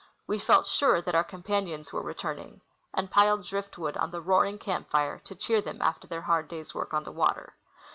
[0.25, 2.61] We felt sure that our companions were returning,
[2.91, 6.47] and piled drift wood on the roaring camp fire to cheer them after their hard
[6.47, 7.53] day's work on the water.